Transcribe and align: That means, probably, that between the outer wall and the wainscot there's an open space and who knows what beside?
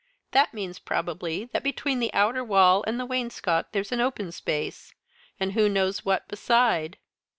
That 0.31 0.51
means, 0.51 0.79
probably, 0.79 1.45
that 1.53 1.61
between 1.61 1.99
the 1.99 2.11
outer 2.11 2.43
wall 2.43 2.83
and 2.87 2.99
the 2.99 3.05
wainscot 3.05 3.71
there's 3.71 3.91
an 3.91 4.01
open 4.01 4.31
space 4.31 4.95
and 5.39 5.51
who 5.51 5.69
knows 5.69 6.03
what 6.03 6.27
beside? 6.27 6.97